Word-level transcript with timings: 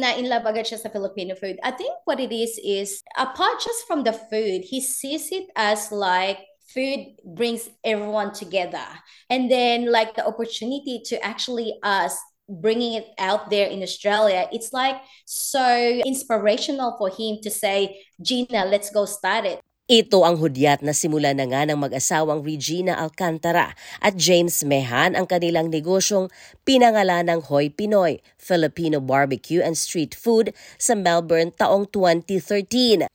na 0.00 0.14
in 0.14 0.28
love 0.28 0.46
agad 0.46 0.66
siya 0.66 0.78
sa 0.78 0.88
Filipino 0.88 1.34
food. 1.34 1.58
I 1.62 1.70
think 1.72 1.92
what 2.04 2.20
it 2.20 2.32
is 2.32 2.58
is 2.62 3.02
apart 3.16 3.60
just 3.60 3.86
from 3.86 4.02
the 4.02 4.12
food, 4.12 4.64
he 4.64 4.80
sees 4.80 5.30
it 5.32 5.50
as 5.56 5.92
like 5.92 6.38
food 6.68 7.16
brings 7.24 7.68
everyone 7.84 8.32
together. 8.32 8.84
And 9.30 9.50
then 9.50 9.90
like 9.90 10.14
the 10.14 10.26
opportunity 10.26 11.02
to 11.06 11.22
actually 11.24 11.78
us 11.82 12.16
bringing 12.48 12.94
it 12.94 13.08
out 13.18 13.50
there 13.50 13.68
in 13.68 13.82
Australia, 13.82 14.48
it's 14.52 14.72
like 14.72 14.96
so 15.26 15.68
inspirational 16.04 16.96
for 16.96 17.10
him 17.10 17.38
to 17.42 17.50
say, 17.50 18.00
Gina, 18.22 18.64
let's 18.64 18.90
go 18.90 19.04
start 19.04 19.44
it. 19.44 19.60
Ito 19.88 20.20
ang 20.20 20.36
hudyat 20.36 20.84
na 20.84 20.92
simula 20.92 21.32
na 21.32 21.48
nga 21.48 21.64
ng 21.64 21.80
mag-asawang 21.80 22.44
Regina 22.44 23.00
Alcantara 23.00 23.72
at 24.04 24.20
James 24.20 24.60
Mehan 24.60 25.16
ang 25.16 25.24
kanilang 25.24 25.72
negosyong 25.72 26.28
pinangalanang 26.68 27.40
Hoy 27.48 27.72
Pinoy, 27.72 28.20
Filipino 28.36 29.00
Barbecue 29.00 29.64
and 29.64 29.80
Street 29.80 30.12
Food 30.12 30.52
sa 30.76 30.92
Melbourne 30.92 31.56
taong 31.56 31.88
2013. 31.88 33.08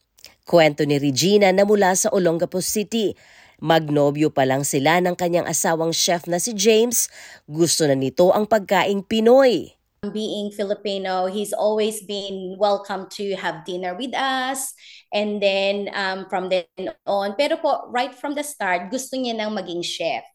Kwento 0.50 0.81
ni 0.90 0.98
Regina 0.98 1.54
na 1.54 1.62
mula 1.62 1.94
sa 1.94 2.09
Olongapo 2.09 2.58
City. 2.58 3.14
Magnobyo 3.62 4.34
pa 4.34 4.42
lang 4.42 4.66
sila 4.66 4.98
ng 4.98 5.14
kanyang 5.14 5.45
asawang 5.45 5.94
chef 5.94 6.26
na 6.26 6.42
si 6.42 6.58
James, 6.58 7.05
gusto 7.45 7.86
na 7.86 7.94
nito 7.94 8.34
ang 8.34 8.50
pagkaing 8.50 9.05
Pinoy. 9.05 9.78
being 10.12 10.52
Filipino, 10.52 11.31
he's 11.31 11.53
always 11.53 12.02
been 12.03 12.58
welcome 12.59 13.08
to 13.08 13.36
have 13.40 13.64
dinner 13.64 13.95
with 13.95 14.12
us. 14.12 14.73
And 15.13 15.38
then 15.38 15.94
um, 15.94 16.26
from 16.27 16.49
then 16.49 16.66
on, 17.05 17.38
pero 17.38 17.58
po, 17.62 17.85
right 17.94 18.13
from 18.13 18.34
the 18.34 18.44
start, 18.44 18.90
gusto 18.90 19.13
niya 19.16 19.38
nang 19.38 19.53
maging 19.53 19.86
chef. 19.86 20.26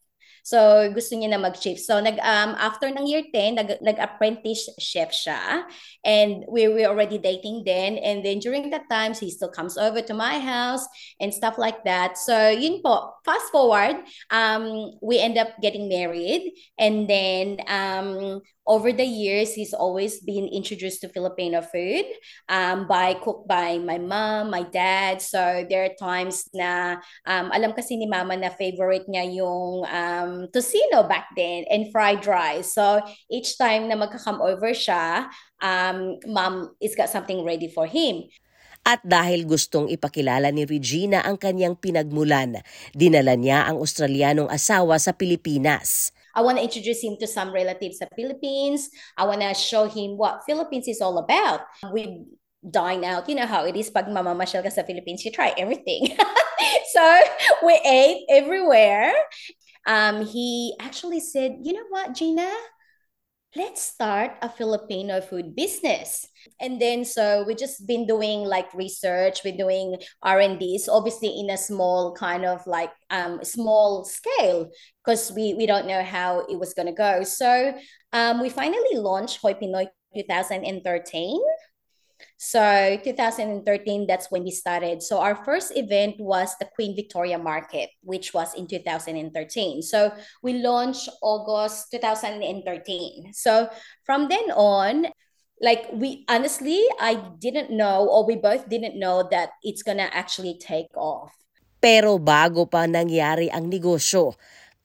So, 0.49 0.89
gusto 0.89 1.13
niya 1.13 1.35
na 1.35 1.41
mag-chef. 1.41 1.77
So, 1.77 1.99
nag, 1.99 2.17
um, 2.25 2.57
after 2.57 2.89
ng 2.89 3.05
year 3.05 3.21
10, 3.29 3.53
nag, 3.53 3.69
nag-apprentice 3.85 4.73
chef 4.79 5.11
siya. 5.13 5.67
And 6.03 6.41
we 6.49 6.67
were 6.67 6.89
already 6.89 7.21
dating 7.21 7.69
then. 7.69 8.01
And 8.01 8.25
then 8.25 8.39
during 8.39 8.69
that 8.71 8.89
times, 8.89 9.19
he 9.19 9.29
still 9.29 9.53
comes 9.53 9.77
over 9.77 10.01
to 10.01 10.13
my 10.17 10.39
house 10.39 10.81
and 11.19 11.29
stuff 11.29 11.61
like 11.61 11.83
that. 11.85 12.17
So, 12.17 12.49
yun 12.49 12.81
po. 12.81 13.13
Fast 13.25 13.51
forward, 13.51 14.01
um, 14.31 14.97
we 15.05 15.19
end 15.19 15.37
up 15.37 15.53
getting 15.61 15.85
married. 15.85 16.55
And 16.81 17.05
then, 17.05 17.61
um, 17.67 18.41
over 18.69 18.93
the 18.93 19.03
years, 19.03 19.57
he's 19.57 19.73
always 19.73 20.21
been 20.21 20.45
introduced 20.45 21.01
to 21.01 21.09
Filipino 21.09 21.65
food 21.65 22.05
um, 22.45 22.85
by 22.85 23.17
cooked 23.17 23.49
by 23.49 23.81
my 23.81 23.97
mom, 23.97 24.53
my 24.53 24.61
dad. 24.61 25.25
So 25.25 25.65
there 25.65 25.89
are 25.89 25.97
times 25.97 26.45
na 26.53 27.01
um, 27.25 27.49
alam 27.49 27.73
kasi 27.73 27.97
ni 27.97 28.05
mama 28.05 28.37
na 28.37 28.53
favorite 28.53 29.09
niya 29.09 29.25
yung 29.41 29.89
um, 29.89 30.31
tocino 30.53 31.01
back 31.09 31.33
then 31.33 31.65
and 31.73 31.89
fried 31.89 32.21
rice. 32.29 32.77
So 32.77 33.01
each 33.33 33.57
time 33.57 33.89
na 33.89 33.97
magka-come 33.97 34.37
over 34.37 34.69
siya, 34.69 35.33
um, 35.65 36.21
mom 36.29 36.77
is 36.77 36.93
got 36.93 37.09
something 37.09 37.41
ready 37.41 37.73
for 37.73 37.89
him. 37.89 38.29
At 38.85 39.01
dahil 39.03 39.49
gustong 39.49 39.89
ipakilala 39.91 40.53
ni 40.53 40.63
Regina 40.63 41.25
ang 41.25 41.41
kanyang 41.41 41.75
pinagmulan, 41.75 42.61
dinala 42.93 43.35
niya 43.35 43.65
ang 43.67 43.81
Australianong 43.81 44.47
asawa 44.47 44.95
sa 45.01 45.11
Pilipinas. 45.11 46.15
I 46.39 46.41
want 46.41 46.57
to 46.57 46.63
introduce 46.63 47.03
him 47.03 47.19
to 47.19 47.27
some 47.27 47.51
relatives 47.51 47.99
of 47.99 48.07
Philippines. 48.15 48.87
I 49.19 49.27
want 49.27 49.43
to 49.43 49.53
show 49.53 49.91
him 49.91 50.15
what 50.15 50.47
Philippines 50.47 50.87
is 50.87 51.03
all 51.03 51.19
about. 51.19 51.67
We 51.91 52.23
dine 52.63 53.03
out. 53.03 53.27
You 53.27 53.35
know 53.35 53.45
how 53.45 53.67
it 53.67 53.75
is 53.75 53.91
pag 53.91 54.07
mamamasyal 54.07 54.63
ka 54.63 54.71
sa 54.71 54.87
Philippines, 54.87 55.27
you 55.27 55.35
try 55.35 55.51
everything. 55.59 56.15
so 56.95 57.03
we 57.59 57.75
ate 57.83 58.23
everywhere. 58.31 59.11
Um, 59.83 60.23
he 60.23 60.79
actually 60.79 61.19
said, 61.19 61.59
you 61.59 61.75
know 61.75 61.87
what, 61.91 62.15
Gina? 62.15 62.47
Let's 63.55 63.81
start 63.81 64.31
a 64.41 64.49
Filipino 64.49 65.21
food 65.21 65.55
business. 65.55 66.25
And 66.61 66.79
then 66.79 67.03
so 67.03 67.43
we 67.47 67.55
just 67.55 67.87
been 67.87 68.05
doing 68.05 68.41
like 68.41 68.73
research, 68.73 69.41
we're 69.43 69.57
doing 69.57 69.97
R&Ds, 70.21 70.87
obviously 70.87 71.39
in 71.39 71.49
a 71.49 71.57
small 71.57 72.13
kind 72.13 72.45
of 72.45 72.65
like 72.67 72.91
um, 73.09 73.43
small 73.43 74.05
scale 74.05 74.69
because 75.03 75.31
we, 75.31 75.55
we 75.55 75.65
don't 75.65 75.87
know 75.87 76.03
how 76.03 76.41
it 76.41 76.59
was 76.59 76.73
going 76.73 76.87
to 76.87 76.93
go. 76.93 77.23
So 77.23 77.73
um, 78.13 78.41
we 78.41 78.49
finally 78.49 78.95
launched 78.95 79.39
Hoi 79.41 79.53
Pinoy 79.53 79.87
2013. 80.15 81.41
So 82.37 82.61
2013, 83.03 84.07
that's 84.07 84.31
when 84.31 84.43
we 84.43 84.51
started. 84.51 85.03
So 85.03 85.19
our 85.19 85.35
first 85.43 85.75
event 85.75 86.15
was 86.19 86.55
the 86.59 86.67
Queen 86.75 86.95
Victoria 86.95 87.37
Market, 87.37 87.89
which 88.01 88.33
was 88.33 88.53
in 88.55 88.67
2013. 88.67 89.81
So 89.81 90.11
we 90.41 90.61
launched 90.63 91.09
August 91.21 91.91
2013. 91.91 93.33
So 93.33 93.69
from 94.03 94.27
then 94.27 94.51
on, 94.55 95.07
like 95.61 95.91
we 95.91 96.23
honestly, 96.27 96.79
I 96.99 97.19
didn't 97.39 97.71
know, 97.71 98.07
or 98.07 98.25
we 98.25 98.35
both 98.35 98.67
didn't 98.69 98.97
know 98.97 99.27
that 99.31 99.51
it's 99.63 99.83
gonna 99.83 100.07
actually 100.11 100.57
take 100.59 100.95
off. 100.95 101.35
Pero 101.79 102.19
bago 102.19 102.67
pa 102.67 102.83
nangyari 102.87 103.47
ang 103.47 103.71
negosyo, 103.71 104.35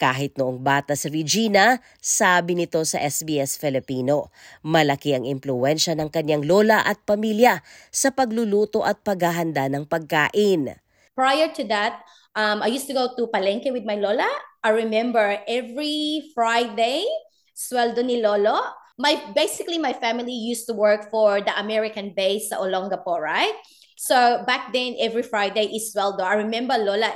Kahit 0.04 0.36
noong 0.36 0.60
bata 0.60 0.92
si 0.92 1.08
Regina, 1.08 1.80
sabi 1.96 2.52
nito 2.52 2.76
sa 2.84 3.00
SBS 3.00 3.56
Filipino, 3.56 4.28
malaki 4.60 5.16
ang 5.16 5.24
impluensya 5.24 5.96
ng 5.96 6.12
kanyang 6.12 6.44
lola 6.44 6.84
at 6.84 7.00
pamilya 7.08 7.64
sa 7.88 8.12
pagluluto 8.12 8.84
at 8.84 9.00
paghahanda 9.00 9.64
ng 9.72 9.88
pagkain. 9.88 10.76
Prior 11.16 11.48
to 11.56 11.64
that, 11.72 12.04
um, 12.36 12.60
I 12.60 12.68
used 12.68 12.84
to 12.84 12.92
go 12.92 13.16
to 13.16 13.32
Palenque 13.32 13.72
with 13.72 13.88
my 13.88 13.96
lola. 13.96 14.28
I 14.60 14.76
remember 14.76 15.40
every 15.48 16.28
Friday, 16.36 17.08
sweldo 17.56 18.04
ni 18.04 18.20
lolo, 18.20 18.60
my 19.00 19.16
basically 19.32 19.80
my 19.80 19.96
family 19.96 20.36
used 20.36 20.68
to 20.68 20.76
work 20.76 21.08
for 21.08 21.40
the 21.40 21.54
American 21.56 22.12
base 22.12 22.52
sa 22.52 22.60
Olongapo, 22.60 23.16
right? 23.16 23.56
So 23.96 24.44
back 24.44 24.68
then, 24.76 25.00
every 25.00 25.24
Friday 25.24 25.72
is 25.72 25.96
sweldo. 25.96 26.20
I 26.20 26.44
remember 26.44 26.76
Lola 26.76 27.08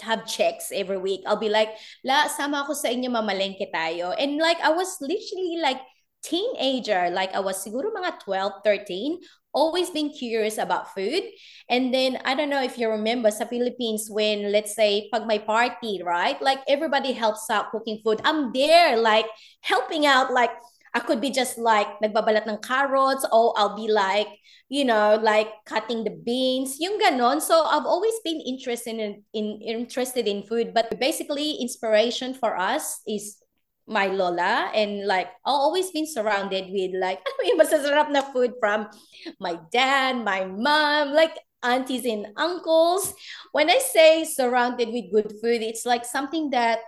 have 0.00 0.26
checks 0.26 0.70
every 0.72 0.98
week. 0.98 1.22
I'll 1.26 1.40
be 1.40 1.48
like, 1.48 1.70
la, 2.04 2.28
sama 2.28 2.62
ako 2.64 2.74
sa 2.74 2.88
inyo, 2.88 3.10
mamalengke 3.10 3.70
tayo. 3.74 4.14
And 4.18 4.38
like, 4.38 4.60
I 4.60 4.70
was 4.70 4.96
literally 5.00 5.58
like, 5.62 5.80
teenager, 6.22 7.10
like 7.10 7.34
I 7.34 7.40
was 7.40 7.62
siguro 7.62 7.94
mga 7.94 8.18
12, 8.26 8.52
13, 8.64 9.18
always 9.54 9.90
been 9.90 10.10
curious 10.10 10.58
about 10.58 10.94
food. 10.94 11.22
And 11.68 11.92
then, 11.94 12.18
I 12.24 12.34
don't 12.34 12.50
know 12.50 12.62
if 12.62 12.78
you 12.78 12.88
remember 12.90 13.30
sa 13.30 13.44
Philippines 13.44 14.08
when, 14.10 14.52
let's 14.52 14.74
say, 14.74 15.08
pag 15.12 15.26
may 15.26 15.38
party, 15.38 16.02
right? 16.04 16.40
Like, 16.42 16.60
everybody 16.68 17.12
helps 17.12 17.48
out 17.50 17.70
cooking 17.70 18.00
food. 18.04 18.20
I'm 18.24 18.52
there, 18.52 18.96
like, 18.96 19.26
helping 19.62 20.06
out, 20.06 20.32
like, 20.32 20.50
I 20.98 21.06
could 21.06 21.22
be 21.22 21.30
just 21.30 21.62
like 21.62 21.86
nagbabalat 22.02 22.50
ng 22.50 22.58
carrots 22.58 23.22
or 23.30 23.54
I'll 23.54 23.78
be 23.78 23.86
like, 23.86 24.26
you 24.66 24.82
know, 24.82 25.14
like 25.22 25.46
cutting 25.62 26.02
the 26.02 26.10
beans, 26.10 26.82
yung 26.82 26.98
ganon. 26.98 27.38
So 27.38 27.62
I've 27.62 27.86
always 27.86 28.18
been 28.26 28.42
interested 28.42 28.98
in, 28.98 29.22
in 29.30 29.62
interested 29.62 30.26
in 30.26 30.42
food, 30.42 30.74
but 30.74 30.90
basically 30.98 31.62
inspiration 31.62 32.34
for 32.34 32.58
us 32.58 32.98
is 33.06 33.38
my 33.86 34.10
lola 34.10 34.74
and 34.74 35.06
like 35.06 35.30
I've 35.46 35.62
always 35.62 35.94
been 35.94 36.04
surrounded 36.04 36.66
with 36.68 36.98
like 36.98 37.22
I 37.30 37.30
mean 37.40 37.54
masasarap 37.54 38.10
na 38.10 38.26
food 38.34 38.58
from 38.58 38.90
my 39.38 39.54
dad, 39.70 40.18
my 40.18 40.50
mom, 40.50 41.14
like 41.14 41.38
aunties 41.62 42.10
and 42.10 42.34
uncles. 42.34 43.14
When 43.54 43.70
I 43.70 43.78
say 43.78 44.26
surrounded 44.26 44.90
with 44.90 45.14
good 45.14 45.30
food, 45.38 45.62
it's 45.62 45.86
like 45.86 46.02
something 46.02 46.50
that 46.50 46.82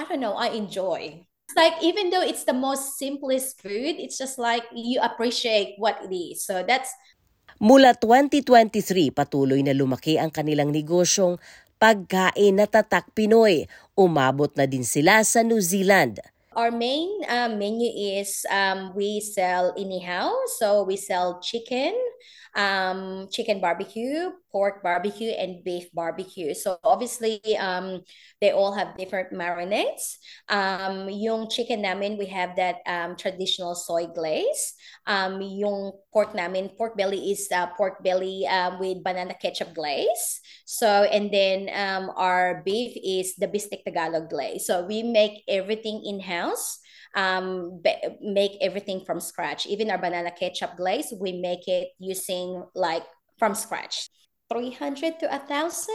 I 0.00 0.08
don't 0.08 0.24
know, 0.24 0.32
I 0.32 0.56
enjoy. 0.56 1.28
It's 1.44 1.56
like 1.60 1.76
even 1.84 2.08
though 2.08 2.24
it's 2.24 2.48
the 2.48 2.56
most 2.56 2.96
simplest 2.96 3.60
food, 3.60 4.00
it's 4.00 4.16
just 4.16 4.40
like 4.40 4.64
you 4.72 5.00
appreciate 5.04 5.76
what 5.76 6.00
it 6.00 6.12
is. 6.14 6.40
So 6.40 6.64
that's 6.64 6.88
Mula 7.60 7.94
2023, 7.94 9.14
patuloy 9.14 9.62
na 9.62 9.76
lumaki 9.76 10.18
ang 10.18 10.32
kanilang 10.32 10.74
negosyong 10.74 11.38
pagkain 11.78 12.58
na 12.58 12.66
tatak 12.66 13.12
Pinoy. 13.14 13.70
Umabot 13.94 14.50
na 14.58 14.66
din 14.66 14.82
sila 14.82 15.22
sa 15.22 15.44
New 15.46 15.62
Zealand. 15.62 16.18
Our 16.54 16.74
main 16.74 17.10
uh, 17.26 17.50
menu 17.50 17.90
is 17.92 18.46
um, 18.50 18.94
we 18.96 19.20
sell 19.22 19.70
inihaw. 19.76 20.32
So 20.58 20.82
we 20.82 20.98
sell 20.98 21.38
chicken, 21.42 21.94
um, 22.54 23.28
chicken 23.30 23.60
barbecue, 23.60 24.30
pork 24.50 24.82
barbecue, 24.82 25.30
and 25.30 25.64
beef 25.64 25.90
barbecue. 25.92 26.54
So 26.54 26.78
obviously, 26.84 27.40
um, 27.58 28.02
they 28.40 28.52
all 28.52 28.72
have 28.72 28.96
different 28.96 29.32
marinades. 29.32 30.16
Um, 30.48 31.08
yung 31.10 31.50
chicken 31.50 31.82
namin, 31.82 32.18
we 32.18 32.26
have 32.26 32.56
that 32.56 32.78
um, 32.86 33.16
traditional 33.16 33.74
soy 33.74 34.06
glaze. 34.06 34.74
Um, 35.06 35.42
yung 35.42 35.92
pork 36.12 36.34
namin, 36.34 36.70
pork 36.78 36.96
belly 36.96 37.32
is 37.32 37.48
uh, 37.50 37.66
pork 37.74 38.02
belly 38.02 38.46
um, 38.46 38.78
with 38.78 39.02
banana 39.02 39.34
ketchup 39.34 39.74
glaze. 39.74 40.40
So, 40.64 40.86
and 40.86 41.32
then 41.32 41.68
um, 41.74 42.10
our 42.16 42.62
beef 42.64 42.96
is 43.02 43.34
the 43.36 43.48
bistek 43.48 43.84
Tagalog 43.84 44.30
glaze. 44.30 44.66
So 44.66 44.86
we 44.86 45.02
make 45.02 45.42
everything 45.48 46.02
in-house 46.06 46.83
um, 47.14 47.82
make 48.20 48.52
everything 48.60 49.04
from 49.04 49.20
scratch. 49.20 49.66
Even 49.66 49.90
our 49.90 49.98
banana 49.98 50.30
ketchup 50.30 50.76
glaze, 50.76 51.12
we 51.18 51.32
make 51.32 51.68
it 51.68 51.88
using 51.98 52.64
like 52.74 53.04
from 53.38 53.54
scratch. 53.54 54.08
300 54.50 55.20
to 55.20 55.34
a 55.34 55.38
thousand 55.38 55.94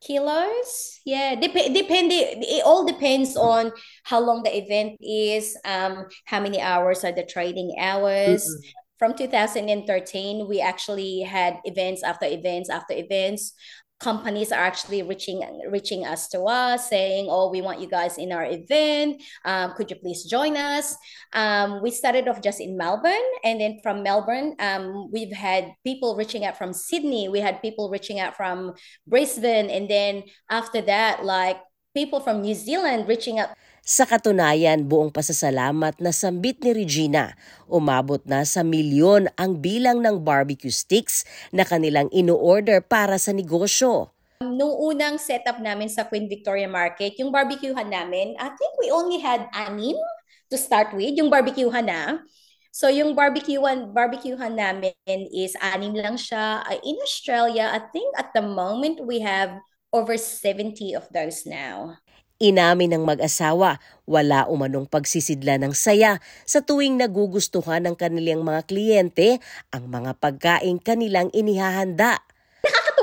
kilos. 0.00 1.00
Yeah, 1.04 1.34
dep- 1.34 1.74
depend. 1.74 2.10
It 2.12 2.64
all 2.64 2.84
depends 2.84 3.36
on 3.36 3.72
how 4.04 4.20
long 4.20 4.42
the 4.42 4.56
event 4.56 4.98
is, 5.00 5.56
um, 5.64 6.06
how 6.26 6.40
many 6.40 6.60
hours 6.60 7.04
are 7.04 7.12
the 7.12 7.24
trading 7.24 7.76
hours. 7.78 8.44
Mm-hmm. 8.44 8.68
from 8.98 9.16
2013, 9.18 10.46
we 10.46 10.60
actually 10.60 11.22
had 11.22 11.58
events 11.64 12.04
after 12.04 12.26
events 12.26 12.70
after 12.70 12.94
events 12.94 13.52
companies 14.02 14.50
are 14.50 14.60
actually 14.60 15.02
reaching 15.02 15.40
reaching 15.70 16.04
us 16.04 16.26
to 16.28 16.42
us 16.42 16.90
saying 16.90 17.28
oh 17.30 17.50
we 17.50 17.62
want 17.62 17.80
you 17.80 17.86
guys 17.86 18.18
in 18.18 18.32
our 18.32 18.44
event. 18.44 19.22
Um, 19.44 19.74
could 19.76 19.90
you 19.90 19.96
please 19.96 20.24
join 20.24 20.56
us? 20.56 20.96
Um, 21.32 21.80
we 21.82 21.90
started 21.90 22.26
off 22.26 22.42
just 22.42 22.60
in 22.60 22.76
melbourne 22.76 23.28
and 23.44 23.60
then 23.60 23.78
from 23.82 24.02
melbourne 24.02 24.56
um, 24.58 25.10
we've 25.12 25.32
had 25.32 25.72
people 25.84 26.16
reaching 26.16 26.44
out 26.44 26.58
from 26.58 26.72
sydney. 26.72 27.28
We 27.28 27.38
had 27.38 27.62
people 27.62 27.90
reaching 27.90 28.18
out 28.18 28.36
from 28.36 28.74
brisbane 29.06 29.70
and 29.70 29.88
then 29.88 30.24
after 30.50 30.82
that 30.82 31.24
like 31.24 31.58
people 31.94 32.18
from 32.20 32.42
new 32.42 32.54
zealand 32.54 33.06
reaching 33.06 33.38
out 33.38 33.50
Sa 33.82 34.06
katunayan, 34.06 34.86
buong 34.86 35.10
pasasalamat 35.10 35.98
na 35.98 36.14
sambit 36.14 36.62
ni 36.62 36.70
Regina, 36.70 37.34
umabot 37.66 38.22
na 38.22 38.46
sa 38.46 38.62
milyon 38.62 39.26
ang 39.34 39.58
bilang 39.58 39.98
ng 39.98 40.22
barbecue 40.22 40.70
sticks 40.70 41.26
na 41.50 41.66
kanilang 41.66 42.06
ino-order 42.14 42.78
para 42.78 43.18
sa 43.18 43.34
negosyo. 43.34 44.14
Nung 44.38 44.70
unang 44.78 45.18
setup 45.18 45.58
namin 45.58 45.90
sa 45.90 46.06
Queen 46.06 46.30
Victoria 46.30 46.70
Market, 46.70 47.18
yung 47.18 47.34
barbecuehan 47.34 47.90
namin, 47.90 48.38
I 48.38 48.54
think 48.54 48.70
we 48.78 48.94
only 48.94 49.18
had 49.18 49.50
anim 49.50 49.98
to 50.46 50.54
start 50.54 50.94
with, 50.94 51.18
yung 51.18 51.26
barbecuehan 51.26 51.90
na. 51.90 52.22
So 52.70 52.86
yung 52.86 53.18
barbecuehan, 53.18 53.90
barbecuehan 53.90 54.62
namin 54.62 54.94
is 55.34 55.58
anim 55.58 55.98
lang 55.98 56.14
siya. 56.14 56.62
In 56.86 57.02
Australia, 57.02 57.74
I 57.74 57.82
think 57.90 58.14
at 58.14 58.30
the 58.30 58.46
moment 58.46 59.02
we 59.02 59.26
have 59.26 59.58
over 59.90 60.14
70 60.14 60.94
of 60.94 61.10
those 61.10 61.50
now. 61.50 61.98
Inamin 62.42 62.90
ng 62.90 63.06
mag-asawa, 63.06 63.78
wala 64.02 64.50
umanong 64.50 64.90
pagsisidla 64.90 65.62
ng 65.62 65.78
saya 65.78 66.18
sa 66.42 66.58
tuwing 66.58 66.98
nagugustuhan 66.98 67.86
ng 67.86 67.94
kanilang 67.94 68.42
mga 68.42 68.66
kliyente 68.66 69.38
ang 69.70 69.86
mga 69.86 70.18
pagkain 70.18 70.82
kanilang 70.82 71.30
inihahanda 71.30 72.18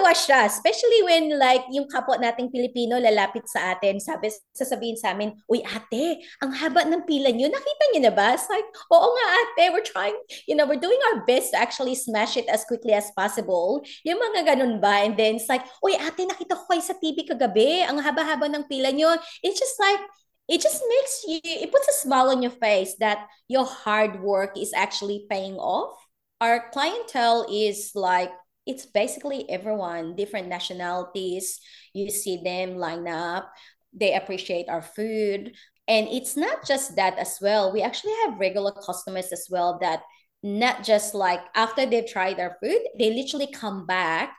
nakakatuwa 0.10 0.26
siya, 0.26 0.40
especially 0.50 1.02
when 1.06 1.38
like 1.38 1.64
yung 1.70 1.86
kapwa 1.88 2.18
nating 2.18 2.50
Pilipino 2.52 2.98
lalapit 2.98 3.46
sa 3.46 3.74
atin, 3.74 4.00
sabi, 4.00 4.32
sasabihin 4.54 4.98
sa 4.98 5.14
amin, 5.14 5.34
uy 5.50 5.62
ate, 5.62 6.26
ang 6.42 6.52
haba 6.52 6.86
ng 6.86 7.06
pila 7.06 7.30
niyo, 7.30 7.50
nakita 7.50 7.84
niyo 7.94 8.02
na 8.10 8.14
ba? 8.14 8.34
It's 8.34 8.50
like, 8.50 8.66
oo 8.92 9.08
nga 9.14 9.26
ate, 9.42 9.64
we're 9.74 9.86
trying, 9.86 10.18
you 10.48 10.56
know, 10.56 10.66
we're 10.66 10.82
doing 10.82 11.00
our 11.14 11.26
best 11.26 11.54
to 11.54 11.58
actually 11.62 11.96
smash 11.96 12.38
it 12.38 12.50
as 12.50 12.66
quickly 12.66 12.94
as 12.94 13.12
possible. 13.14 13.82
Yung 14.06 14.18
mga 14.18 14.56
ganun 14.56 14.82
ba? 14.82 15.06
And 15.06 15.14
then 15.18 15.38
it's 15.38 15.50
like, 15.50 15.66
uy 15.86 15.94
ate, 15.96 16.26
nakita 16.26 16.58
ko 16.58 16.64
kayo 16.70 16.84
sa 16.84 16.98
TV 16.98 17.26
kagabi, 17.30 17.86
ang 17.86 18.02
haba-haba 18.02 18.50
ng 18.50 18.66
pila 18.66 18.90
niyo. 18.90 19.14
It's 19.46 19.60
just 19.60 19.78
like, 19.78 20.02
it 20.50 20.62
just 20.62 20.82
makes 20.82 21.14
you, 21.30 21.40
it 21.46 21.70
puts 21.70 21.88
a 21.88 22.00
smile 22.02 22.34
on 22.34 22.42
your 22.42 22.54
face 22.58 22.98
that 22.98 23.30
your 23.46 23.66
hard 23.66 24.22
work 24.22 24.58
is 24.58 24.74
actually 24.74 25.30
paying 25.30 25.62
off. 25.62 25.94
Our 26.40 26.72
clientele 26.72 27.52
is 27.52 27.92
like 28.00 28.32
it's 28.70 28.86
basically 28.86 29.50
everyone, 29.50 30.14
different 30.14 30.48
nationalities. 30.48 31.58
You 31.98 32.14
see 32.14 32.38
them 32.46 32.78
line 32.78 33.10
up, 33.10 33.50
they 33.90 34.14
appreciate 34.14 34.70
our 34.70 34.86
food. 34.86 35.58
And 35.90 36.06
it's 36.14 36.38
not 36.38 36.62
just 36.70 36.96
that 37.02 37.18
as 37.18 37.42
well. 37.42 37.74
We 37.74 37.82
actually 37.82 38.14
have 38.24 38.38
regular 38.38 38.72
customers 38.78 39.34
as 39.34 39.50
well 39.50 39.82
that 39.82 40.06
not 40.46 40.86
just 40.86 41.18
like 41.18 41.42
after 41.58 41.90
they've 41.90 42.06
tried 42.06 42.40
our 42.40 42.56
food, 42.62 42.80
they 42.94 43.10
literally 43.10 43.50
come 43.50 43.90
back 43.90 44.38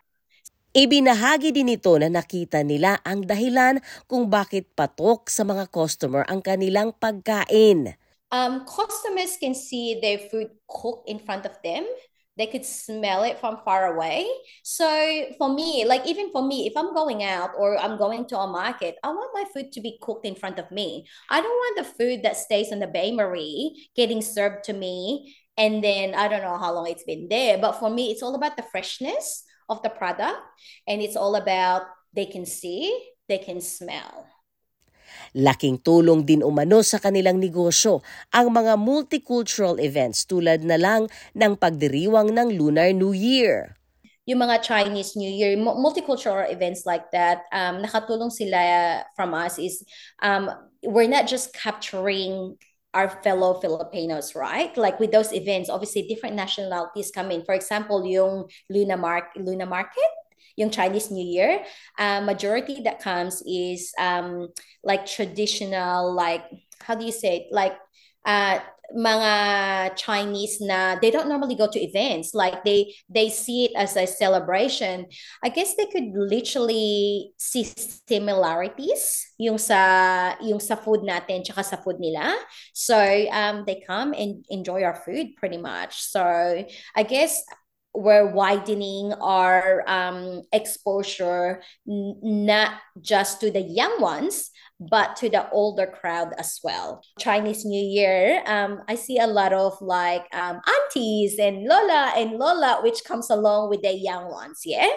Ibinahagi 0.71 1.51
din 1.51 1.75
ito 1.75 1.99
na 1.99 2.07
nakita 2.07 2.63
nila 2.63 3.03
ang 3.03 3.27
dahilan 3.27 3.83
kung 4.07 4.31
bakit 4.31 4.71
patok 4.79 5.27
sa 5.27 5.43
mga 5.43 5.67
customer 5.67 6.23
ang 6.31 6.39
kanilang 6.39 6.95
pagkain. 6.95 7.99
Um, 8.31 8.63
customers 8.63 9.35
can 9.35 9.59
see 9.59 9.99
their 9.99 10.31
food 10.31 10.55
cooked 10.71 11.11
in 11.11 11.19
front 11.19 11.43
of 11.43 11.59
them 11.67 11.83
they 12.41 12.47
could 12.47 12.65
smell 12.65 13.23
it 13.23 13.39
from 13.39 13.59
far 13.67 13.95
away. 13.95 14.27
So 14.63 15.27
for 15.37 15.53
me, 15.53 15.85
like 15.85 16.07
even 16.07 16.33
for 16.33 16.43
me, 16.43 16.67
if 16.67 16.73
I'm 16.75 16.95
going 16.95 17.23
out 17.23 17.51
or 17.59 17.79
I'm 17.79 17.99
going 17.99 18.25
to 18.29 18.39
a 18.39 18.47
market, 18.47 18.97
I 19.05 19.11
want 19.11 19.35
my 19.35 19.45
food 19.53 19.73
to 19.73 19.81
be 19.83 19.99
cooked 20.01 20.25
in 20.25 20.35
front 20.35 20.59
of 20.59 20.71
me. 20.71 21.07
I 21.29 21.43
don't 21.43 21.51
want 21.51 21.77
the 21.77 21.85
food 21.85 22.23
that 22.23 22.39
stays 22.39 22.73
on 22.73 22.79
the 22.79 22.87
Marie 23.15 23.91
getting 23.95 24.23
served 24.23 24.65
to 24.65 24.73
me 24.73 25.37
and 25.59 25.85
then 25.85 26.15
I 26.15 26.29
don't 26.29 26.41
know 26.41 26.57
how 26.57 26.73
long 26.73 26.87
it's 26.87 27.05
been 27.05 27.29
there. 27.29 27.59
But 27.59 27.73
for 27.73 27.91
me, 27.91 28.11
it's 28.11 28.23
all 28.23 28.35
about 28.35 28.57
the 28.57 28.63
freshness 28.63 29.45
of 29.69 29.83
the 29.83 29.91
product 29.91 30.41
and 30.89 31.03
it's 31.03 31.17
all 31.17 31.37
about 31.37 31.83
they 32.15 32.25
can 32.25 32.47
see, 32.47 33.11
they 33.29 33.37
can 33.37 33.61
smell. 33.61 34.27
Laking 35.37 35.81
tulong 35.81 36.27
din 36.27 36.43
umano 36.43 36.83
sa 36.83 36.99
kanilang 36.99 37.39
negosyo 37.39 38.03
ang 38.35 38.51
mga 38.51 38.75
multicultural 38.77 39.79
events 39.79 40.27
tulad 40.27 40.63
na 40.67 40.77
lang 40.77 41.07
ng 41.37 41.53
pagdiriwang 41.57 42.35
ng 42.35 42.49
Lunar 42.57 42.91
New 42.95 43.15
Year 43.15 43.81
yung 44.31 44.47
mga 44.47 44.63
Chinese 44.63 45.19
New 45.19 45.27
Year, 45.27 45.59
multicultural 45.59 46.47
events 46.47 46.87
like 46.87 47.11
that, 47.11 47.51
um, 47.51 47.83
nakatulong 47.83 48.31
sila 48.31 49.03
from 49.19 49.35
us 49.35 49.59
is 49.59 49.83
um, 50.23 50.47
we're 50.87 51.11
not 51.11 51.27
just 51.27 51.51
capturing 51.51 52.55
our 52.95 53.09
fellow 53.23 53.59
Filipinos, 53.59 54.35
right? 54.35 54.77
Like 54.77 54.99
with 54.99 55.11
those 55.11 55.33
events, 55.33 55.71
obviously 55.71 56.07
different 56.07 56.35
nationalities 56.35 57.11
come 57.11 57.31
in. 57.31 57.45
For 57.45 57.55
example, 57.55 58.07
yung 58.07 58.47
Luna, 58.69 58.97
Mar- 58.97 59.35
Luna 59.35 59.67
Market, 59.67 60.11
yung 60.61 60.69
Chinese 60.71 61.11
New 61.11 61.25
Year, 61.25 61.65
uh, 61.99 62.21
majority 62.21 62.85
that 62.85 63.01
comes 63.01 63.43
is 63.49 63.97
um, 63.99 64.53
like 64.85 65.09
traditional, 65.09 66.13
like 66.13 66.45
how 66.85 66.95
do 66.95 67.05
you 67.05 67.13
say 67.13 67.37
it? 67.37 67.45
Like 67.51 67.75
uh, 68.29 68.61
mga 68.91 69.95
Chinese 69.95 70.61
na 70.61 70.99
they 70.99 71.11
don't 71.11 71.29
normally 71.29 71.55
go 71.55 71.71
to 71.71 71.79
events. 71.79 72.35
Like 72.35 72.65
they 72.65 72.95
they 73.09 73.31
see 73.31 73.71
it 73.71 73.73
as 73.77 73.97
a 73.97 74.07
celebration. 74.07 75.07
I 75.43 75.49
guess 75.49 75.75
they 75.75 75.87
could 75.87 76.11
literally 76.15 77.33
see 77.39 77.65
similarities 77.65 79.31
yung 79.39 79.59
sa 79.59 80.35
yung 80.43 80.59
sa 80.59 80.75
food 80.75 81.07
natin 81.07 81.47
tsaka 81.47 81.63
sa 81.63 81.79
food 81.79 82.03
nila. 82.03 82.35
So 82.75 82.99
um 83.31 83.63
they 83.65 83.83
come 83.87 84.13
and 84.13 84.45
enjoy 84.51 84.83
our 84.83 84.99
food 85.07 85.39
pretty 85.39 85.59
much. 85.59 86.03
So 86.03 86.23
I 86.95 87.03
guess 87.07 87.39
we're 87.95 88.31
widening 88.31 89.13
our 89.21 89.83
um, 89.87 90.43
exposure 90.53 91.63
n- 91.89 92.17
not 92.23 92.79
just 93.01 93.41
to 93.41 93.51
the 93.51 93.61
young 93.61 94.01
ones 94.01 94.51
but 94.79 95.17
to 95.17 95.29
the 95.29 95.49
older 95.51 95.87
crowd 95.87 96.33
as 96.39 96.61
well 96.63 97.03
chinese 97.19 97.65
new 97.65 97.83
year 97.83 98.43
um, 98.47 98.81
i 98.89 98.95
see 98.95 99.19
a 99.19 99.27
lot 99.27 99.53
of 99.53 99.75
like 99.81 100.25
um, 100.33 100.61
aunties 100.65 101.39
and 101.39 101.67
lola 101.67 102.13
and 102.17 102.39
lola 102.39 102.81
which 102.83 103.05
comes 103.05 103.29
along 103.29 103.69
with 103.69 103.83
the 103.83 103.93
young 103.93 104.31
ones 104.31 104.63
yeah 104.65 104.89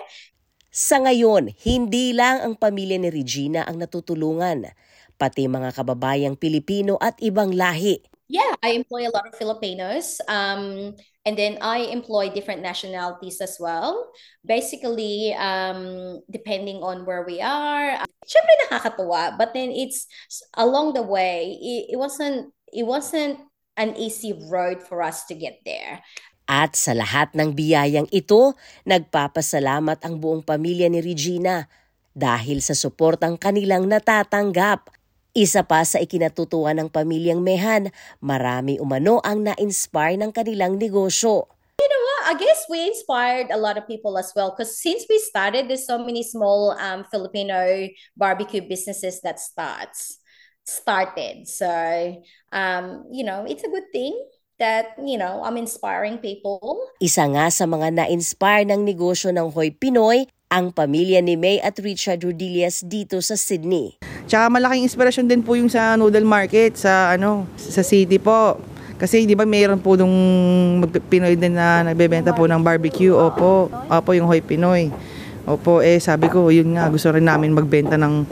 Sa 0.73 0.97
ngayon, 0.97 1.53
hindi 1.61 2.17
lang 2.17 2.41
ang 2.41 2.57
pamilya 2.57 2.97
ni 2.97 3.13
Regina 3.13 3.61
ang 3.61 3.77
natutulungan, 3.77 4.73
pati 5.21 5.45
mga 5.45 5.69
kababayang 5.69 6.33
Pilipino 6.33 6.97
at 6.97 7.13
ibang 7.21 7.53
lahi. 7.53 8.01
Yeah, 8.33 8.57
I 8.65 8.73
employ 8.73 9.05
a 9.05 9.13
lot 9.13 9.29
of 9.29 9.37
Filipinos. 9.37 10.17
Um, 10.25 10.97
and 11.21 11.37
then 11.37 11.61
I 11.61 11.85
employ 11.93 12.33
different 12.33 12.65
nationalities 12.65 13.37
as 13.37 13.61
well. 13.61 14.09
Basically, 14.41 15.37
um, 15.37 16.17
depending 16.25 16.81
on 16.81 17.05
where 17.05 17.21
we 17.21 17.45
are, 17.45 18.01
syempre 18.25 18.53
nakakatuwa. 18.65 19.37
But 19.37 19.53
then 19.53 19.69
it's 19.69 20.09
along 20.57 20.97
the 20.97 21.05
way, 21.05 21.61
it, 21.61 21.93
it 21.93 21.97
wasn't 22.01 22.49
it 22.73 22.89
wasn't 22.89 23.37
an 23.77 23.93
easy 24.01 24.33
road 24.49 24.81
for 24.81 25.05
us 25.05 25.29
to 25.29 25.37
get 25.37 25.61
there. 25.61 26.01
At 26.49 26.73
sa 26.73 26.97
lahat 26.97 27.37
ng 27.37 27.53
biyayang 27.53 28.09
ito, 28.09 28.57
nagpapasalamat 28.89 30.01
ang 30.01 30.17
buong 30.17 30.41
pamilya 30.41 30.89
ni 30.89 31.05
Regina 31.05 31.69
dahil 32.17 32.65
sa 32.65 32.73
suportang 32.73 33.37
kanilang 33.37 33.85
natatanggap 33.85 34.89
isa 35.33 35.65
pa 35.65 35.81
sa 35.81 35.97
ikinatutuwa 35.97 36.77
ng 36.77 36.93
pamilyang 36.93 37.41
Mehan, 37.41 37.89
marami 38.21 38.77
umano 38.77 39.17
ang 39.25 39.41
na-inspire 39.41 40.13
ng 40.21 40.29
kanilang 40.29 40.77
negosyo. 40.77 41.49
You 41.81 41.89
know 41.89 42.03
what? 42.05 42.23
I 42.29 42.33
guess 42.37 42.69
we 42.69 42.85
inspired 42.85 43.49
a 43.49 43.57
lot 43.57 43.75
of 43.75 43.89
people 43.89 44.21
as 44.21 44.29
well 44.37 44.53
because 44.53 44.77
since 44.77 45.09
we 45.09 45.17
started, 45.17 45.65
there's 45.65 45.89
so 45.89 45.97
many 45.97 46.21
small 46.21 46.77
um, 46.77 47.01
Filipino 47.09 47.89
barbecue 48.13 48.61
businesses 48.61 49.25
that 49.25 49.41
starts 49.41 50.21
started. 50.69 51.49
So, 51.49 51.67
um, 52.53 53.09
you 53.09 53.25
know, 53.25 53.43
it's 53.49 53.65
a 53.65 53.73
good 53.73 53.89
thing 53.91 54.13
that, 54.61 54.95
you 55.01 55.17
know, 55.17 55.41
I'm 55.43 55.57
inspiring 55.57 56.21
people. 56.21 56.77
Isa 57.01 57.25
nga 57.33 57.49
sa 57.49 57.65
mga 57.65 58.05
na-inspire 58.05 58.69
ng 58.69 58.85
negosyo 58.85 59.33
ng 59.33 59.49
Hoy 59.49 59.73
Pinoy, 59.73 60.29
ang 60.53 60.69
pamilya 60.69 61.17
ni 61.25 61.33
May 61.33 61.57
at 61.65 61.81
Richard 61.81 62.21
Rodillas 62.21 62.85
dito 62.85 63.17
sa 63.25 63.33
Sydney. 63.33 63.97
Tsaka 64.29 64.53
malaking 64.53 64.85
inspirasyon 64.85 65.25
din 65.25 65.41
po 65.41 65.57
yung 65.57 65.73
sa 65.73 65.97
noodle 65.97 66.29
market 66.29 66.77
sa 66.77 67.17
ano 67.17 67.49
sa 67.57 67.81
city 67.81 68.21
po. 68.21 68.61
Kasi 69.01 69.25
di 69.25 69.33
ba 69.33 69.49
mayroon 69.49 69.81
po 69.81 69.97
nung 69.97 70.13
Pinoy 71.09 71.33
din 71.33 71.57
na 71.57 71.81
nagbebenta 71.81 72.31
po 72.37 72.45
ng 72.45 72.61
barbecue. 72.61 73.11
Opo, 73.11 73.67
opo 73.67 74.09
yung 74.13 74.29
Hoy 74.29 74.45
Pinoy. 74.45 74.93
Opo, 75.43 75.83
eh 75.83 75.99
sabi 75.99 76.31
ko, 76.31 76.47
yun 76.47 76.79
nga, 76.79 76.87
gusto 76.87 77.11
rin 77.11 77.27
namin 77.27 77.51
magbenta 77.51 77.99
ng, 77.99 78.23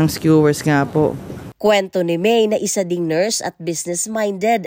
ng 0.00 0.08
skewers 0.10 0.66
nga 0.66 0.82
po. 0.82 1.14
Kwento 1.60 2.02
ni 2.02 2.18
May 2.18 2.50
na 2.50 2.58
isa 2.58 2.82
ding 2.82 3.06
nurse 3.06 3.38
at 3.38 3.54
business-minded. 3.62 4.66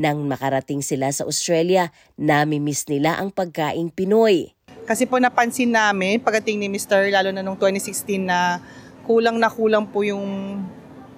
Nang 0.00 0.24
makarating 0.24 0.80
sila 0.80 1.12
sa 1.12 1.28
Australia, 1.28 1.92
namimiss 2.16 2.88
nila 2.88 3.20
ang 3.20 3.28
pagkaing 3.28 3.92
Pinoy. 3.92 4.53
Kasi 4.84 5.08
po 5.08 5.16
napansin 5.16 5.72
namin, 5.72 6.20
pagdating 6.20 6.60
ni 6.60 6.68
Mr. 6.68 7.08
lalo 7.08 7.32
na 7.32 7.40
nung 7.40 7.56
2016 7.56 8.20
na 8.20 8.60
kulang 9.08 9.40
na 9.40 9.48
kulang 9.48 9.88
po 9.88 10.04
yung 10.04 10.60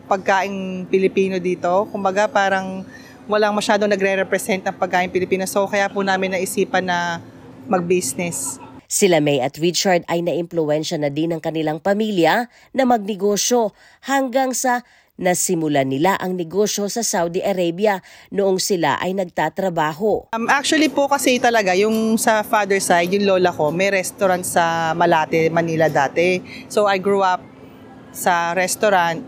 pagkaing 0.06 0.86
Pilipino 0.86 1.42
dito. 1.42 1.90
Kumbaga 1.90 2.30
parang 2.30 2.86
walang 3.26 3.54
masyadong 3.58 3.90
nagre-represent 3.90 4.62
ng 4.62 4.76
pagkain 4.78 5.10
Pilipino. 5.10 5.42
So 5.50 5.66
kaya 5.66 5.90
po 5.90 6.06
namin 6.06 6.38
naisipan 6.38 6.86
na 6.86 7.18
mag-business. 7.66 8.62
Sila 8.86 9.18
May 9.18 9.42
at 9.42 9.58
Richard 9.58 10.06
ay 10.06 10.22
naimpluwensya 10.22 11.02
na 11.02 11.10
din 11.10 11.34
ng 11.34 11.42
kanilang 11.42 11.82
pamilya 11.82 12.46
na 12.70 12.86
magnegosyo 12.86 13.74
hanggang 14.06 14.54
sa 14.54 14.86
nasimulan 15.16 15.88
nila 15.88 16.16
ang 16.20 16.36
negosyo 16.36 16.88
sa 16.92 17.00
Saudi 17.00 17.40
Arabia 17.40 18.04
noong 18.28 18.60
sila 18.60 19.00
ay 19.00 19.16
nagtatrabaho. 19.16 20.32
Um, 20.36 20.48
actually 20.52 20.92
po 20.92 21.08
kasi 21.08 21.40
talaga 21.40 21.72
yung 21.72 22.20
sa 22.20 22.44
father 22.44 22.80
side, 22.80 23.12
yung 23.16 23.24
lola 23.24 23.52
ko, 23.52 23.72
may 23.72 23.88
restaurant 23.88 24.44
sa 24.44 24.92
Malate, 24.92 25.48
Manila 25.48 25.88
dati. 25.88 26.40
So 26.68 26.84
I 26.84 27.00
grew 27.00 27.24
up 27.24 27.40
sa 28.12 28.52
restaurant. 28.52 29.24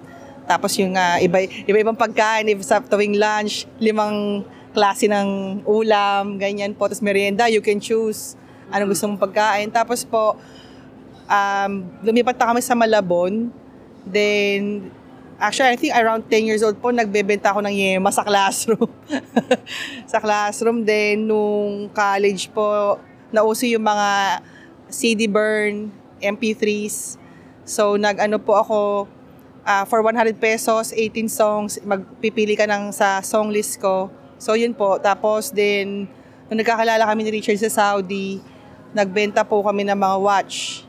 Tapos 0.49 0.76
yung 0.80 0.97
uh, 0.97 1.21
iba, 1.21 1.45
iba-ibang 1.45 1.97
pagkain, 1.97 2.49
sa 2.64 2.80
tuwing 2.80 3.21
lunch, 3.21 3.68
limang 3.80 4.45
klase 4.73 5.09
ng 5.09 5.61
ulam, 5.68 6.40
ganyan 6.40 6.73
po. 6.73 6.88
Tapos 6.88 7.04
merienda, 7.04 7.49
you 7.52 7.61
can 7.61 7.80
choose 7.80 8.37
anong 8.73 8.92
gusto 8.92 9.09
mong 9.09 9.21
pagkain. 9.21 9.68
Tapos 9.68 10.04
po, 10.09 10.37
um, 11.28 11.73
lumipat 12.00 12.37
na 12.40 12.45
kami 12.52 12.61
sa 12.64 12.73
Malabon. 12.73 13.52
Then, 14.09 14.88
actually, 15.38 15.71
I 15.73 15.78
think 15.78 15.95
around 15.95 16.26
10 16.26 16.45
years 16.45 16.62
old 16.66 16.76
po, 16.83 16.90
nagbebenta 16.90 17.54
ako 17.54 17.62
ng 17.64 17.75
yema 17.75 18.11
sa 18.11 18.26
classroom. 18.26 18.90
sa 20.12 20.18
classroom. 20.18 20.83
Then, 20.83 21.30
nung 21.30 21.88
college 21.95 22.50
po, 22.50 22.99
nauso 23.30 23.64
yung 23.64 23.87
mga 23.87 24.42
CD 24.90 25.30
burn, 25.30 25.95
MP3s. 26.18 27.16
So, 27.62 27.95
nag-ano 27.95 28.42
po 28.42 28.59
ako, 28.59 28.78
uh, 29.62 29.85
for 29.87 30.02
100 30.02 30.40
pesos, 30.40 30.90
18 30.90 31.30
songs, 31.30 31.78
magpipili 31.87 32.59
ka 32.59 32.66
ng 32.66 32.90
sa 32.90 33.23
song 33.23 33.54
list 33.54 33.78
ko. 33.78 34.11
So, 34.40 34.59
yun 34.59 34.75
po. 34.75 34.99
Tapos, 34.99 35.54
then, 35.54 36.11
nung 36.50 36.59
nagkakalala 36.59 37.04
kami 37.07 37.28
ni 37.28 37.30
Richard 37.38 37.61
sa 37.61 37.71
Saudi, 37.71 38.40
nagbenta 38.97 39.45
po 39.45 39.61
kami 39.61 39.85
ng 39.85 39.99
mga 39.99 40.16
watch. 40.18 40.88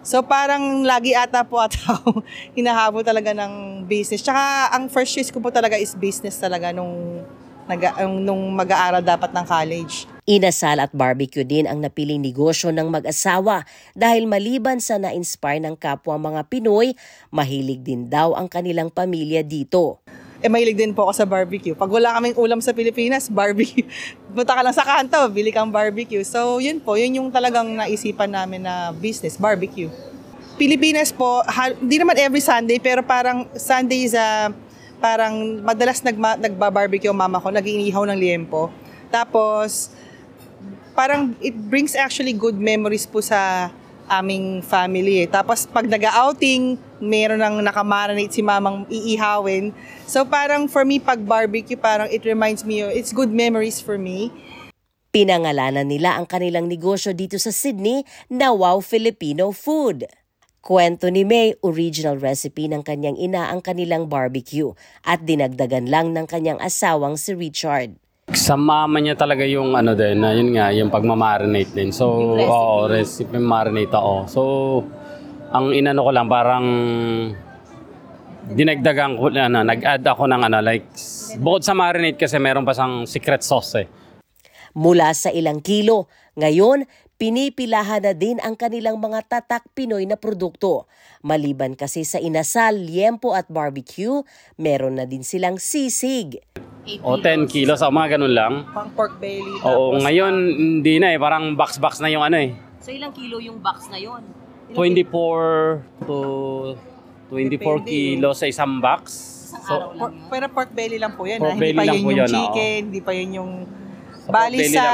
So 0.00 0.24
parang 0.24 0.80
lagi 0.80 1.12
ata 1.12 1.44
po 1.44 1.60
at 1.60 1.76
hinahabol 2.56 3.04
talaga 3.04 3.36
ng 3.36 3.84
business. 3.84 4.24
Tsaka 4.24 4.72
ang 4.72 4.88
first 4.88 5.12
choice 5.12 5.28
ko 5.28 5.44
po 5.44 5.52
talaga 5.52 5.76
is 5.76 5.92
business 5.92 6.40
talaga 6.40 6.72
nung, 6.72 7.20
nag, 7.68 7.80
nung 8.24 8.48
mag-aaral 8.56 9.04
dapat 9.04 9.28
ng 9.36 9.44
college. 9.44 10.08
Inasal 10.24 10.80
at 10.80 10.92
barbecue 10.96 11.44
din 11.44 11.68
ang 11.68 11.84
napiling 11.84 12.24
negosyo 12.24 12.72
ng 12.72 12.88
mag-asawa 12.88 13.68
dahil 13.92 14.24
maliban 14.24 14.80
sa 14.80 14.96
na-inspire 14.96 15.60
ng 15.60 15.76
kapwa 15.76 16.16
mga 16.16 16.48
Pinoy, 16.48 16.96
mahilig 17.28 17.84
din 17.84 18.08
daw 18.08 18.32
ang 18.32 18.48
kanilang 18.48 18.88
pamilya 18.88 19.44
dito 19.44 20.00
eh 20.40 20.48
mahilig 20.48 20.76
din 20.76 20.96
po 20.96 21.04
ako 21.04 21.12
sa 21.12 21.26
barbecue. 21.28 21.76
Pag 21.76 21.92
wala 21.92 22.16
kaming 22.16 22.36
ulam 22.40 22.60
sa 22.64 22.72
Pilipinas, 22.72 23.28
barbecue. 23.40 23.84
Punta 24.32 24.56
ka 24.56 24.62
lang 24.64 24.74
sa 24.74 24.84
kanto, 24.84 25.20
bili 25.28 25.52
kang 25.52 25.68
barbecue. 25.68 26.24
So, 26.24 26.58
yun 26.58 26.80
po, 26.80 26.96
yun 26.96 27.20
yung 27.20 27.28
talagang 27.28 27.68
naisipan 27.76 28.32
namin 28.32 28.64
na 28.64 28.92
business, 28.96 29.36
barbecue. 29.36 29.92
Pilipinas 30.56 31.12
po, 31.12 31.44
hindi 31.80 31.96
naman 32.00 32.16
every 32.20 32.40
Sunday, 32.40 32.80
pero 32.80 33.00
parang 33.00 33.48
Sunday 33.56 34.04
is 34.08 34.16
a, 34.16 34.52
parang 35.00 35.60
madalas 35.64 36.04
nagma, 36.04 36.36
nagba-barbecue 36.36 37.12
mama 37.12 37.40
ko, 37.40 37.48
nag-iinihaw 37.48 38.04
ng 38.08 38.18
liempo. 38.20 38.68
Tapos, 39.08 39.92
parang 40.92 41.32
it 41.40 41.56
brings 41.56 41.96
actually 41.96 42.36
good 42.36 42.56
memories 42.56 43.08
po 43.08 43.24
sa 43.24 43.72
aming 44.10 44.60
family. 44.66 45.22
Eh. 45.24 45.28
Tapos 45.30 45.70
pag 45.70 45.86
nag-outing, 45.86 46.74
meron 46.98 47.38
nang 47.38 47.62
nakamarinate 47.62 48.34
si 48.34 48.42
mamang 48.42 48.84
iihawin. 48.90 49.70
So 50.04 50.26
parang 50.26 50.66
for 50.66 50.82
me, 50.82 50.98
pag 50.98 51.22
barbecue, 51.22 51.78
parang 51.78 52.10
it 52.10 52.26
reminds 52.26 52.66
me, 52.66 52.82
it's 52.82 53.14
good 53.14 53.30
memories 53.30 53.78
for 53.78 53.94
me. 53.96 54.34
Pinangalanan 55.10 55.90
nila 55.90 56.18
ang 56.18 56.26
kanilang 56.26 56.70
negosyo 56.70 57.10
dito 57.14 57.34
sa 57.38 57.50
Sydney 57.50 58.06
na 58.30 58.54
Wow 58.54 58.78
Filipino 58.82 59.50
Food. 59.50 60.06
Kwento 60.60 61.08
ni 61.08 61.24
May, 61.24 61.56
original 61.64 62.20
recipe 62.20 62.68
ng 62.68 62.84
kanyang 62.84 63.16
ina 63.16 63.48
ang 63.48 63.64
kanilang 63.64 64.12
barbecue 64.12 64.76
at 65.08 65.24
dinagdagan 65.24 65.88
lang 65.88 66.12
ng 66.12 66.28
kanyang 66.28 66.60
asawang 66.60 67.16
si 67.16 67.32
Richard. 67.32 67.96
Sa 68.30 68.54
mama 68.54 69.02
niya 69.02 69.18
talaga 69.18 69.42
yung 69.42 69.74
ano 69.74 69.98
din, 69.98 70.22
na 70.22 70.30
yun 70.30 70.54
nga, 70.54 70.70
yung 70.70 70.86
pagmamarinate 70.86 71.74
din. 71.74 71.90
So, 71.90 72.14
Yung 72.14 72.38
recipe. 72.38 72.54
oo, 72.54 72.76
recipe 72.86 73.36
marinate 73.42 73.90
ako. 73.90 74.14
So, 74.30 74.40
ang 75.50 75.74
inano 75.74 76.06
ko 76.06 76.10
lang, 76.14 76.30
parang 76.30 76.66
dinagdagan 78.50 79.18
ko, 79.18 79.34
ano, 79.34 79.66
nag-add 79.66 80.06
ako 80.06 80.30
ng 80.30 80.42
ano, 80.46 80.58
like, 80.62 80.86
bukod 81.42 81.66
sa 81.66 81.74
marinate 81.74 82.22
kasi 82.22 82.38
meron 82.38 82.62
pa 82.62 82.70
sang 82.70 83.02
secret 83.02 83.42
sauce 83.42 83.82
eh. 83.82 83.86
Mula 84.78 85.10
sa 85.10 85.34
ilang 85.34 85.58
kilo, 85.58 86.06
ngayon 86.38 86.86
pinipilahan 87.20 88.00
na 88.00 88.16
din 88.16 88.40
ang 88.40 88.56
kanilang 88.56 88.96
mga 88.96 89.20
tatak 89.28 89.68
Pinoy 89.76 90.08
na 90.08 90.16
produkto. 90.16 90.88
Maliban 91.20 91.76
kasi 91.76 92.00
sa 92.00 92.16
inasal, 92.16 92.80
liempo 92.80 93.36
at 93.36 93.44
barbecue, 93.52 94.24
meron 94.56 94.96
na 94.96 95.04
din 95.04 95.20
silang 95.20 95.60
sisig. 95.60 96.40
O 97.04 97.20
10 97.20 97.44
kilos, 97.44 97.84
o 97.84 97.92
mga 97.92 98.16
ganun 98.16 98.32
lang. 98.32 98.52
Pang 98.72 98.88
pork 98.96 99.20
belly. 99.20 99.60
Oo, 99.68 100.00
ngayon 100.00 100.32
hindi 100.56 100.96
na 100.96 101.12
eh, 101.12 101.20
parang 101.20 101.52
box-box 101.52 102.00
na 102.00 102.08
yung 102.08 102.24
ano 102.24 102.40
eh. 102.40 102.56
So 102.80 102.88
ilang 102.88 103.12
kilo 103.12 103.36
yung 103.36 103.60
box 103.60 103.92
na 103.92 104.00
yon? 104.00 104.24
24 104.72 106.08
to 106.08 106.16
24 107.28 107.52
Depende. 107.52 107.84
kilos 107.84 108.40
sa 108.40 108.48
isang 108.48 108.80
box. 108.80 109.04
So, 109.68 109.92
Por- 109.92 110.16
pero 110.32 110.48
pork 110.48 110.72
belly 110.72 110.96
lang 110.96 111.12
po 111.20 111.28
yan. 111.28 111.36
Pork 111.36 111.52
ha? 111.52 111.54
Hindi 111.60 111.68
belly 111.68 111.76
pa 111.76 111.84
lang 111.84 111.96
yun 112.00 112.06
po 112.08 112.10
yung 112.16 112.32
chicken, 112.32 112.80
hindi 112.88 113.00
pa 113.04 113.12
yun 113.12 113.30
yung... 113.36 113.52
sa 114.24 114.30
Bali 114.32 114.58
sa, 114.72 114.84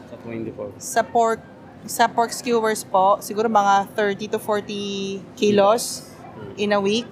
sa 0.00 0.16
24. 0.26 0.74
sa 0.80 1.02
pork 1.06 1.57
sa 1.88 2.04
pork 2.06 2.30
skewers 2.30 2.84
po, 2.84 3.16
siguro 3.24 3.48
mga 3.48 3.88
30 3.96 4.36
to 4.36 4.38
40 4.38 5.24
kilos 5.34 6.04
in 6.60 6.76
a 6.76 6.80
week. 6.80 7.08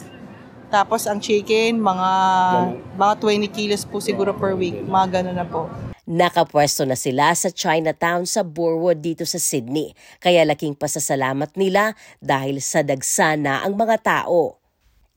Tapos 0.68 1.09
ang 1.09 1.16
chicken, 1.18 1.80
mga 1.80 2.11
mga 2.95 3.14
20 3.18 3.49
kilos 3.56 3.83
po 3.88 3.99
siguro 4.04 4.37
per 4.37 4.52
week. 4.52 4.85
Mga 4.85 5.06
ganun 5.21 5.37
na 5.40 5.49
po. 5.49 5.66
Nakapwesto 6.06 6.87
na 6.87 6.95
sila 6.95 7.35
sa 7.35 7.50
Chinatown 7.50 8.28
sa 8.28 8.47
Burwood 8.47 9.02
dito 9.02 9.26
sa 9.26 9.42
Sydney. 9.42 9.97
Kaya 10.23 10.47
laking 10.47 10.78
pasasalamat 10.78 11.56
nila 11.59 11.99
dahil 12.23 12.62
sa 12.62 12.87
dagsa 12.87 13.35
na 13.35 13.66
ang 13.66 13.75
mga 13.75 13.99
tao. 14.04 14.62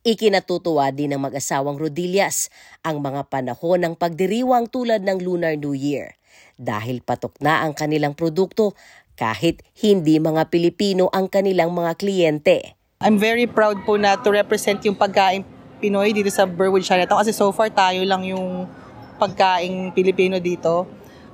Ikinatutuwa 0.01 0.89
din 0.95 1.13
ng 1.13 1.21
mag-asawang 1.21 1.77
Rodillas 1.77 2.47
ang 2.81 3.03
mga 3.03 3.27
panahon 3.27 3.83
ng 3.83 3.93
pagdiriwang 3.99 4.71
tulad 4.71 5.03
ng 5.03 5.19
Lunar 5.21 5.59
New 5.59 5.75
Year. 5.75 6.15
Dahil 6.55 7.03
patok 7.03 7.37
na 7.43 7.61
ang 7.61 7.75
kanilang 7.75 8.15
produkto 8.15 8.73
kahit 9.19 9.59
hindi 9.75 10.15
mga 10.15 10.47
Pilipino 10.47 11.11
ang 11.11 11.27
kanilang 11.27 11.75
mga 11.75 11.99
kliyente. 11.99 12.79
I'm 13.03 13.19
very 13.19 13.43
proud 13.43 13.83
po 13.83 13.99
na 13.99 14.15
to 14.15 14.31
represent 14.31 14.79
yung 14.87 14.95
pagkain 14.95 15.43
Pinoy 15.79 16.11
dito 16.15 16.31
sa 16.31 16.47
Burwood 16.47 16.83
Chinatown 16.83 17.23
kasi 17.23 17.35
so 17.35 17.51
far 17.51 17.67
tayo 17.71 18.03
lang 18.07 18.23
yung 18.23 18.67
pagkain 19.19 19.91
Pilipino 19.91 20.39
dito. 20.39 20.87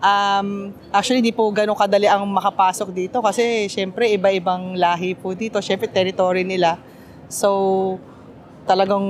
Um, 0.05 0.69
actually, 0.93 1.25
di 1.25 1.33
po 1.33 1.49
ganun 1.49 1.73
kadali 1.73 2.05
ang 2.05 2.25
makapasok 2.29 2.93
dito 2.93 3.21
kasi 3.25 3.65
syempre 3.69 4.09
iba-ibang 4.13 4.77
lahi 4.77 5.17
po 5.17 5.33
dito. 5.33 5.57
Syempre, 5.61 5.89
territory 5.89 6.45
nila. 6.45 6.77
So, 7.25 7.97
talagang 8.69 9.01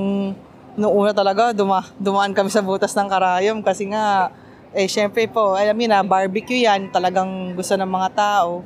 noong 0.75 0.95
una 0.95 1.11
talaga 1.11 1.51
duma, 1.51 1.83
dumaan 1.99 2.35
kami 2.35 2.51
sa 2.51 2.63
butas 2.63 2.95
ng 2.95 3.07
karayom 3.07 3.59
kasi 3.63 3.91
nga 3.91 4.31
eh 4.75 4.91
syempre 4.91 5.31
po, 5.31 5.55
alam 5.55 5.73
niyo 5.79 5.87
na, 5.87 6.03
barbecue 6.03 6.67
yan, 6.67 6.91
talagang 6.91 7.55
gusto 7.55 7.79
ng 7.79 7.87
mga 7.87 8.09
tao. 8.11 8.61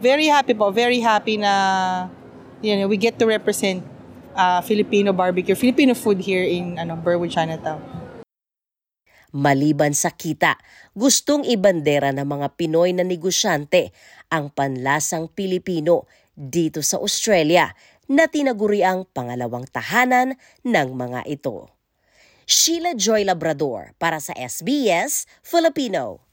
Very 0.00 0.32
happy 0.32 0.56
po, 0.56 0.72
very 0.72 1.04
happy 1.04 1.36
na 1.36 1.52
you 2.64 2.76
know, 2.76 2.88
we 2.88 2.96
get 2.96 3.20
to 3.20 3.28
represent 3.28 3.84
uh, 4.36 4.64
Filipino 4.64 5.12
barbecue, 5.12 5.56
Filipino 5.56 5.92
food 5.92 6.20
here 6.24 6.44
in 6.44 6.80
ano, 6.80 6.96
Burwood, 6.96 7.32
Chinatown. 7.32 7.80
Maliban 9.30 9.94
sa 9.94 10.10
kita, 10.10 10.58
gustong 10.96 11.46
ibandera 11.46 12.10
ng 12.10 12.26
mga 12.26 12.56
Pinoy 12.58 12.90
na 12.90 13.06
negosyante 13.06 13.94
ang 14.26 14.50
panlasang 14.50 15.30
Pilipino 15.30 16.10
dito 16.34 16.82
sa 16.82 16.98
Australia 16.98 17.70
na 18.10 18.26
tinaguri 18.26 18.82
ang 18.82 19.06
pangalawang 19.06 19.70
tahanan 19.70 20.34
ng 20.66 20.88
mga 20.98 21.30
ito. 21.30 21.70
Sheila 22.50 22.98
Joy 22.98 23.22
Labrador 23.22 23.94
para 24.02 24.18
sa 24.18 24.34
SBS 24.34 25.30
Filipino. 25.38 26.29